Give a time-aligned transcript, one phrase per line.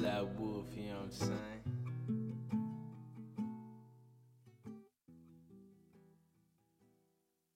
[0.00, 1.59] Black Wolf, you know what I'm saying?